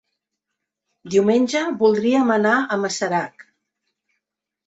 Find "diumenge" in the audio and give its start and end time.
1.15-1.61